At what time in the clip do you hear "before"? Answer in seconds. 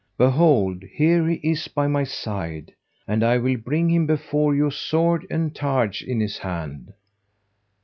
4.07-4.55